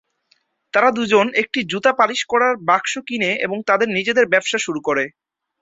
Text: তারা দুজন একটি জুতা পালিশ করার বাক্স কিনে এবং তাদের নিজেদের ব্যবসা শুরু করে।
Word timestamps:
তারা 0.73 0.89
দুজন 0.97 1.25
একটি 1.41 1.59
জুতা 1.71 1.91
পালিশ 1.99 2.21
করার 2.31 2.53
বাক্স 2.69 2.93
কিনে 3.07 3.31
এবং 3.45 3.57
তাদের 3.69 3.87
নিজেদের 3.97 4.25
ব্যবসা 4.33 4.57
শুরু 4.61 4.79
করে। 4.87 5.03